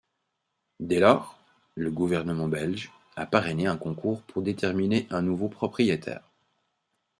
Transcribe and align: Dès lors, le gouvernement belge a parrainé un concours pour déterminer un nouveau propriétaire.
Dès 0.79 0.99
lors, 0.99 1.37
le 1.75 1.91
gouvernement 1.91 2.47
belge 2.47 2.91
a 3.15 3.27
parrainé 3.27 3.67
un 3.67 3.77
concours 3.77 4.23
pour 4.23 4.41
déterminer 4.41 5.05
un 5.11 5.21
nouveau 5.21 5.47
propriétaire. 5.47 6.23